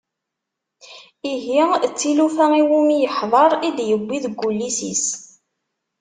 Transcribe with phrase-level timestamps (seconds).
[1.33, 1.59] Ihi
[1.91, 5.05] d tilufa iwumi yeḥḍer i d-yewwi deg wullis-is.